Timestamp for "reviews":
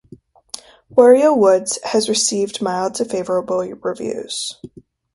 3.59-4.57